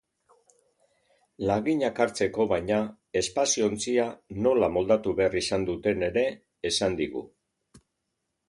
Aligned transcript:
Laginak 1.49 2.01
hartzeko 2.05 2.47
baina, 2.53 2.79
espazio-ontzia 3.21 4.07
nola 4.47 4.71
moldatu 4.79 5.15
behar 5.21 5.39
izan 5.45 5.69
duten 5.71 6.09
ere 6.11 6.27
esan 6.75 6.99
digu. 7.03 7.27